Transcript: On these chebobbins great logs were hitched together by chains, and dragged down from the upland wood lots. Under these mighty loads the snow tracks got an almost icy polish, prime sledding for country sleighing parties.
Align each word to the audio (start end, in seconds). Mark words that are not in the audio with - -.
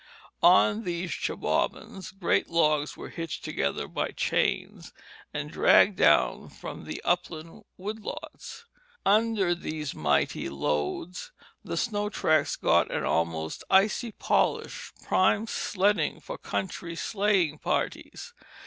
On 0.41 0.83
these 0.83 1.11
chebobbins 1.11 2.09
great 2.11 2.49
logs 2.49 2.97
were 2.97 3.09
hitched 3.11 3.45
together 3.45 3.87
by 3.87 4.09
chains, 4.09 4.93
and 5.31 5.51
dragged 5.51 5.97
down 5.97 6.49
from 6.49 6.85
the 6.85 7.03
upland 7.05 7.65
wood 7.77 7.99
lots. 7.99 8.65
Under 9.05 9.53
these 9.53 9.93
mighty 9.93 10.49
loads 10.49 11.31
the 11.63 11.77
snow 11.77 12.09
tracks 12.09 12.55
got 12.55 12.89
an 12.89 13.03
almost 13.05 13.63
icy 13.69 14.11
polish, 14.13 14.91
prime 15.05 15.45
sledding 15.45 16.19
for 16.19 16.39
country 16.39 16.95
sleighing 16.95 17.59
parties. 17.59 18.33